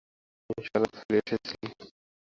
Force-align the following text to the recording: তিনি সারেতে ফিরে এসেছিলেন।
তিনি 0.45 0.61
সারেতে 0.67 0.97
ফিরে 0.99 1.19
এসেছিলেন। 1.21 1.71